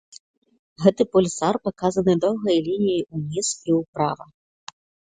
[0.85, 4.25] Гэты пульсар паказаны доўгай лініяй уніз і ўправа.